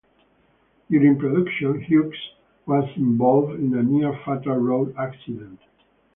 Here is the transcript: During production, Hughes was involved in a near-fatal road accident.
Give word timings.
During 0.89 1.19
production, 1.19 1.79
Hughes 1.81 2.17
was 2.65 2.89
involved 2.97 3.59
in 3.59 3.75
a 3.77 3.83
near-fatal 3.83 4.55
road 4.57 4.95
accident. 4.97 5.59